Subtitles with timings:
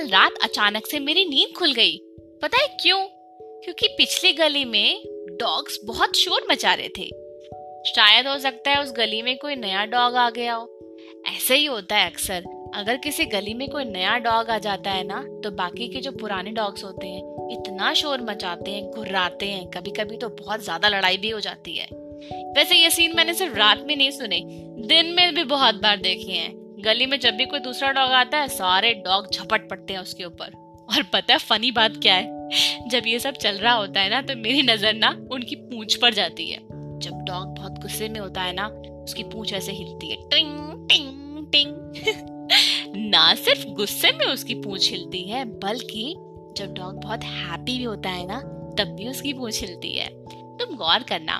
[0.00, 1.96] कल रात अचानक से मेरी नींद खुल गई।
[2.42, 2.98] पता है क्यों?
[3.64, 5.02] क्योंकि पिछली गली में
[5.40, 7.08] डॉग्स बहुत शोर मचा रहे थे।
[7.86, 10.94] शायद हो सकता है उस गली में कोई नया डॉग आ गया हो।
[11.28, 12.44] ऐसे ही होता है अक्सर।
[12.74, 16.12] अगर किसी गली में कोई नया डॉग आ जाता है ना तो बाकी के जो
[16.12, 20.88] पुराने डॉग्स होते हैं, इतना शोर मचाते हैं, घुर्राते हैं। कभी कभी तो बहुत ज़्यादा
[20.88, 21.86] लड़ाई भी हो जाती है।
[22.56, 24.40] वैसे ये सीन मैंने सिर्फ़ रात में नहीं सुने,
[24.86, 28.38] दिन में भी बहुत बार देखे हैं। गली में जब भी कोई दूसरा डॉग आता
[28.38, 30.52] है, सारे डॉग झपट पड़ते हैं उसके ऊपर।
[30.90, 32.88] और पता है फनी बात क्या है?
[32.88, 36.14] जब ये सब चल रहा होता है ना तो मेरी नज़र ना उनकी पूंछ पर
[36.14, 36.58] जाती है।
[37.00, 38.66] जब डॉग बहुत गुस्से में होता है ना,
[39.04, 45.22] उसकी पूंछ ऐसे हिलती है। टिंग टिंग टिंग ना सिर्फ़ गुस्से में उसकी पूंछ हिलती
[45.22, 46.14] है, बल्कि
[46.56, 48.40] जब डॉग बहुत हैप्पी भी होता है ना,
[48.78, 50.08] तब भी उसकी पूंछ हिलती है।
[50.58, 51.36] तुम गौर करना,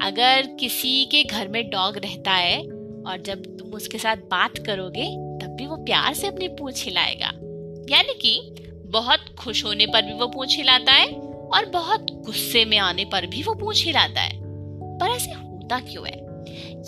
[0.00, 2.60] अगर किसी के घर में डॉग रहता है
[3.06, 7.26] और जब तुम उसके साथ बात करोगे, तब भी वो प्यार से अपनी पूछ हिलाएगा।
[7.96, 11.08] यानी कि बहुत खुश होने पर भी वो पूछ हिलाता है
[11.54, 14.40] और बहुत गुस्से में आने पर भी वो पूछ हिलाता है।
[14.98, 16.22] पर ऐसे होता क्यों है?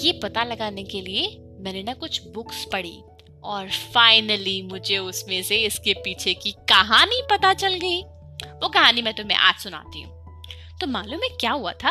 [0.06, 3.02] ये पता लगाने के लिए मैंने ना कुछ बुक्स पढ़ी
[3.44, 8.02] और फाइनली मुझे उसमें से इसके पीछे की कहानी पता चल गई।
[8.44, 10.42] वो कहानी मैं तुम्हें आज सुनाती हूँ।
[10.80, 11.90] तो मालूम है क्या हुआ था?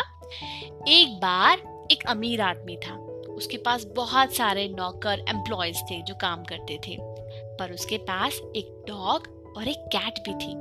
[0.87, 3.02] एक बार एक अमीर आदमी था।
[3.35, 6.97] उसके पास बहुत सारे नौकर एम्प्लॉयज़ थे जो काम करते थे।
[7.59, 10.53] पर उसके पास एक डॉग और एक कैट भी थी।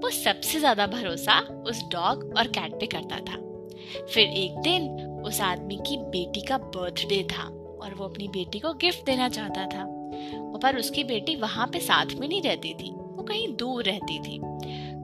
[0.00, 3.36] वो सबसे ज़्यादा भरोसा उस डॉग और कैट पे करता था।
[4.04, 4.88] फिर एक दिन
[5.26, 7.42] उस आदमी की बेटी का बर्थडे था
[7.82, 9.86] और वो अपनी बेटी को गिफ्ट देना चाहता था।
[10.62, 14.38] पर उसकी बेटी वहाँ पे साथ में नहीं रहती थी, वो कहीं दूर रहती थी।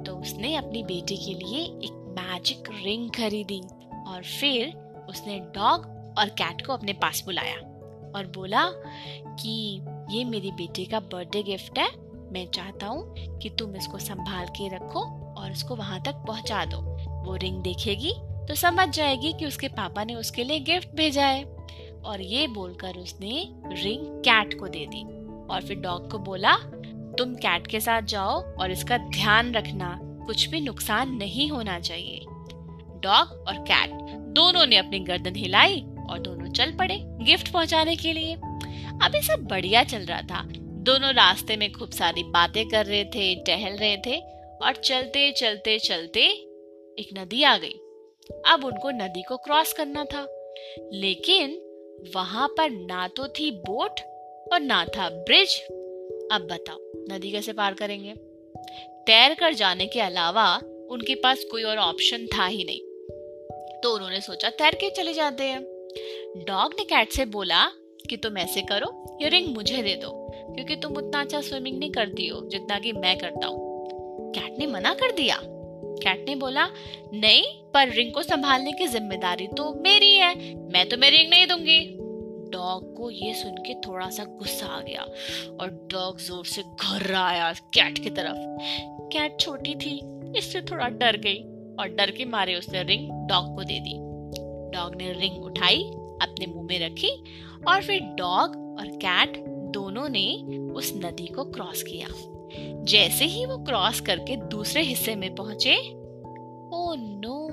[0.04, 3.60] तो उसने अपनी बेटी के लिए एक मैजिक रिंग खरीदी
[4.08, 4.76] और फिर
[5.08, 5.86] उसने डॉग
[6.18, 7.56] और कैट को अपने पास बुलाया
[8.16, 8.64] और बोला
[9.36, 11.88] कि ये मेरी बेटी का बर्थडे गिफ्ट है,
[12.32, 15.00] मैं चाहता हूँ कि तुम इसको संभाल के रखो
[15.34, 16.78] और इसको वहाँ तक पहुँचा दो।
[17.24, 18.12] वो रिंग देखेगी
[18.48, 21.44] तो समझ जाएगी कि उसके पापा ने उसके लिए गिफ्ट भेजा है।
[22.04, 25.02] और ये बोलकर उसने रिंग कैट को दे दी
[25.46, 26.54] और फिर डॉग को बोला,
[27.18, 32.20] तुम कैट के साथ जाओ और इसका ध्यान रखना, कुछ भी नुकसान नहीं होना चाहिए।
[33.00, 33.90] डॉग और कैट
[34.34, 38.34] दोनों ने अपनी गर्दन हिलाई और दोनों चल पड़े गिफ्ट पहुँचाने के लिए।
[39.02, 43.34] अभी सब बढ़िया चल रहा था। दोनों रास्ते में खूब सारी बातें कर रहे थे,
[43.34, 44.20] टहल रहे थे
[44.62, 46.20] और चलते चलते चलते
[46.98, 47.80] एक नदी आ गई।
[48.48, 50.26] अब उनको नदी को क्रॉस करना था।
[50.92, 51.60] लेकिन
[52.14, 54.00] वहाँ पर ना तो थी बोट
[54.52, 55.60] और ना था ब्रिज।
[56.32, 56.78] अब बताओ,
[57.14, 58.14] नदी कैसे पार करेंगे?
[59.06, 60.56] तैर कर जाने के अलावा
[60.90, 62.80] उनके पास कोई और ऑप्शन था ही नहीं।
[63.80, 65.73] तो उन्होंने सोचा तैर के चले जाते हैं।
[66.46, 67.64] डॉग ने कैट से बोला
[68.08, 70.10] कि तुम ऐसे करो, ये रिंग मुझे दे दो,
[70.54, 74.66] क्योंकि तुम उतना अच्छा स्विमिंग नहीं करती हो जितना कि मैं करता हूँ। कैट ने
[74.66, 76.66] मना कर दिया। कैट ने बोला,
[77.14, 77.42] नहीं,
[77.74, 80.34] पर रिंग को संभालने की ज़िम्मेदारी तो मेरी है,
[80.72, 81.80] मैं तो मेरी रिंग नहीं दूँगी.
[82.50, 85.02] डॉग को ये सुन के थोड़ा सा गुस्सा आ गया
[85.60, 88.36] और डॉग ज़ोर से घर आया कैट की तरफ़।
[89.12, 90.00] कैट छोटी थी,
[90.38, 91.42] इससे थोड़ा डर गई
[91.80, 93.98] और डर के मारे उसने रिंग डॉग को दे दी।
[94.84, 95.82] डॉग ने रिंग उठाई,
[96.22, 97.10] अपने मुँह में रखी
[97.68, 100.34] और फिर डॉग और कैट दोनों ने
[100.72, 102.08] उस नदी को क्रॉस किया।
[102.84, 105.76] जैसे ही वो क्रॉस करके दूसरे हिस्से में पहुँचे
[106.74, 107.48] ओ नो,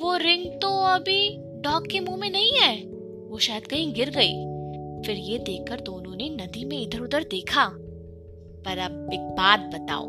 [0.00, 2.76] वो रिंग तो अभी डॉग के मुँह में नहीं है।
[3.28, 4.34] वो शायद कहीं गिर गई।
[5.06, 7.70] फिर ये देखकर दोनों ने नदी में इधर उधर देखा।
[8.64, 10.06] पर अब एक बात बताओ,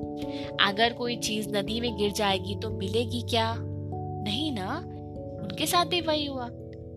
[0.61, 3.55] अगर कोई चीज़ नदी में गिर जाएगी तो मिलेगी क्या?
[4.23, 4.83] नहीं ना?
[5.49, 6.45] उनके साथ भी वही हुआ।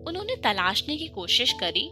[0.07, 1.91] उन्होंने तलाशने की कोशिश करी,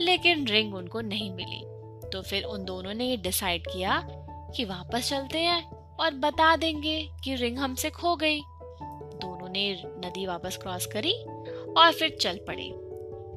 [0.00, 1.60] लेकिन रिंग उनको नहीं मिली।
[2.08, 4.08] तो फिर उन दोनों ने ये डिसाइड किया
[4.56, 5.70] कि वापस चलते हैं
[6.00, 8.40] और बता देंगे कि रिंग हमसे खो गई।
[9.22, 11.12] दोनों ने नदी वापस क्रॉस करी
[11.72, 12.70] और फिर चल पड़े।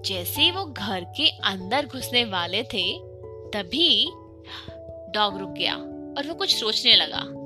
[0.06, 3.00] जैसे वो घर के अंदर घुसने वाले थे,
[3.54, 4.06] तभी
[5.12, 5.76] डॉग रुक गया
[6.18, 7.41] और वो कुछ सोचने लगा।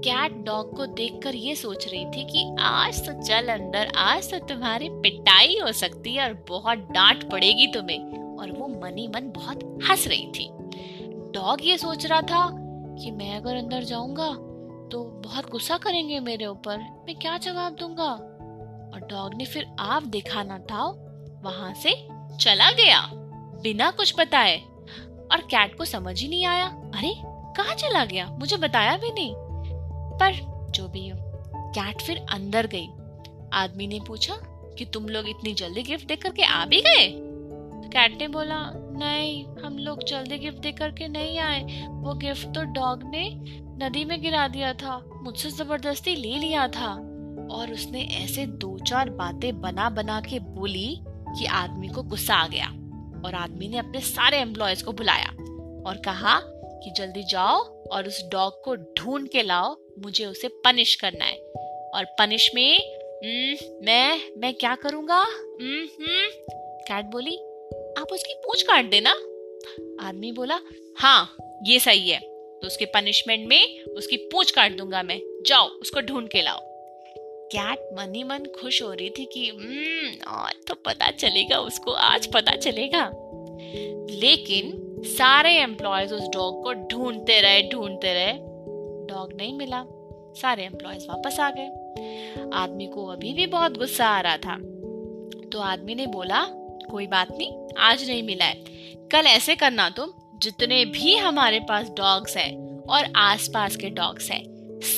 [0.00, 4.38] कैट डॉग को देखकर ये सोच रही थी कि आज तो चल अंदर, आज तो
[4.38, 8.00] तुम्हारी पिटाई हो सकती है और बहुत डांट पड़ेगी तुम्हें।
[8.38, 10.50] और वो मनी मन बहुत हंस रही थी।
[11.32, 12.50] डॉग ये सोच रहा था
[12.98, 14.28] कि मैं अगर अंदर जाऊँगा
[14.88, 18.10] तो बहुत गुस्सा करेंगे मेरे ऊपर। मैं क्या जवाब दूँगा?
[18.94, 20.84] और डॉग ने फिर आप दिखाना था,
[21.42, 22.08] वहाँ से
[22.40, 23.10] चला गया,
[23.62, 24.58] बिना कुछ बताए।
[25.32, 27.14] और कैट को समझ ही नहीं आया। अरे,
[27.56, 28.26] कहा चला गया?
[28.26, 29.43] मुझे बताया भी नहीं।
[30.22, 30.32] पर
[30.70, 31.18] जो भी हो,
[31.56, 32.86] कैट फिर अंदर गई।
[33.52, 34.34] आदमी ने पूछा
[34.78, 37.08] कि तुम लोग इतनी जल्दी गिफ्ट देकर के आ भी गए?
[37.82, 42.48] तो कैट ने बोला, नहीं, हम लोग जल्दी गिफ्ट दे करके नहीं आए। वो गिफ्ट
[42.48, 43.30] तो डॉग ने
[43.84, 47.10] नदी में गिरा दिया था, मुझसे ज़बरदस्ती ले लिया था।
[47.50, 52.46] और उसने ऐसे दो चार बातें बना बना के बोली कि आदमी को गुस्सा आ
[52.46, 52.66] गया
[53.24, 55.28] और आदमी ने अपने सारे एम्प्लॉयज़ को बुलाया
[55.86, 56.40] और कहा
[56.84, 57.56] कि जल्दी जाओ
[57.92, 61.36] और उस डॉग को ढूंढ के लाओ मुझे उसे पनिश करना है।
[61.94, 62.78] और पनिश में
[63.86, 65.24] मैं मैं क्या करूँगा?
[66.88, 67.36] कैट बोली,
[68.00, 69.10] आप उसकी पूछ काट देना।
[70.08, 70.60] आदमी बोला
[70.98, 71.36] हाँ
[71.66, 76.28] ये सही है। तो उसके पनिशमेंट में उसकी पूछ काट दूँगा मैं। जाओ, उसको ढूंढ
[76.28, 76.58] के लाओ।
[77.52, 79.50] कैट मनी मन खुश हो रही थी कि
[80.26, 83.10] आज तो पता चलेगा, उसको आज पता चलेगा।
[84.10, 84.72] लेकिन
[85.06, 88.53] सारे एम्प्लॉयज़ उस डॉग को ढूंढते रहे ढूंढते रहे।
[89.06, 89.84] डॉग नहीं मिला।
[90.40, 91.66] सारे एम्प्लॉयज़ वापस आ गए।
[92.54, 94.56] आदमी को अभी भी बहुत गुस्सा आ रहा था।
[95.52, 96.46] तो आदमी ने बोला,
[96.90, 98.54] कोई बात नहीं, आज नहीं मिला है।
[99.12, 104.42] कल ऐसे करना तुम, जितने भी हमारे पास डॉग्स हैं और आसपास के डॉग्स हैं,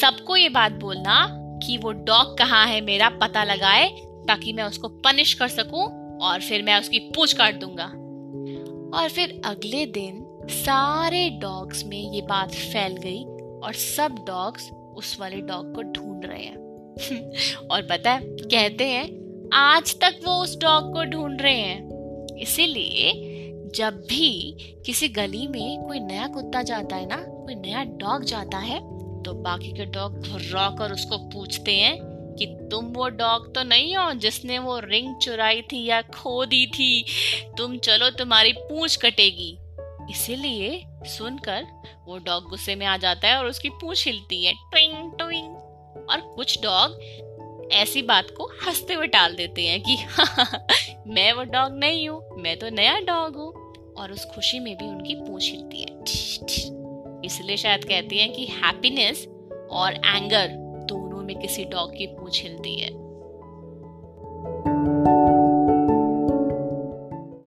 [0.00, 1.28] सबको ये बात बोलना
[1.66, 3.88] कि वो डॉग कहाँ है मेरा पता लगाए,
[4.28, 7.84] ताकि मैं उसको पनिश कर सकूँ और फिर मैं उसकी पूछ काट दूँगा।
[8.98, 13.24] और फिर अगले दिन सारे डॉग्स में ये बात फैल गई
[13.64, 16.56] और सब डॉग्स उस वाले डॉग को ढूंढ रहे हैं।
[17.70, 21.96] और पता है, कहते हैं, आज तक वो उस डॉग को ढूंढ रहे हैं।
[22.38, 23.12] इसीलिए,
[23.74, 24.56] जब भी
[24.86, 29.32] किसी गली में कोई नया कुत्ता जाता है ना, कोई नया डॉग जाता है तो
[29.32, 31.98] बाकी के डॉग घुर्रा कर उसको पूछते हैं
[32.38, 36.66] कि, तुम वो डॉग तो नहीं हो जिसने वो रिंग चुराई थी या खो दी
[36.66, 37.04] थी?
[37.58, 39.58] तुम चलो, तुम्हारी पूंछ कटेगी।
[40.10, 41.66] इसीलिए सुनकर
[42.06, 45.56] वो डॉग गुस्से में आ जाता है और उसकी पूंछ हिलती है, ट्विंग ट्विंग।
[46.10, 47.00] और कुछ डॉग
[47.72, 49.96] ऐसी बात को हँसते हुए टाल देते हैं कि,
[51.06, 54.84] मैं वो डॉग नहीं हूँ, मैं तो नया डॉग हूँ। और उस खुशी में भी
[54.84, 55.98] उनकी पूंछ हिलती है।
[57.24, 59.28] इसलिए शायद कहती हैं कि हैप्पीनेस
[59.70, 60.48] और एंगर
[60.84, 63.05] दोनों में किसी डॉग की पूछ हिलती है।